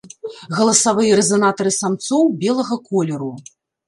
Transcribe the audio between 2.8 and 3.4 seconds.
колеру.